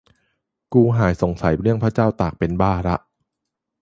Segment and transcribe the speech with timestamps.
[0.73, 2.95] "กูหายสงสัยเรื่องพระเจ้าตากเป็นบ้าละ"